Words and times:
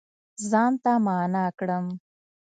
ځان 0.49 0.71
ته 0.83 0.91
معنا 1.05 1.45
کړم 1.59 1.85